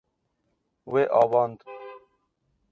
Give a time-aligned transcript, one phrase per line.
[0.91, 1.59] Wê avand.